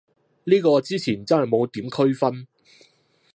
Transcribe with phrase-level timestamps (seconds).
[0.45, 2.47] 呢個之前真係冇點區分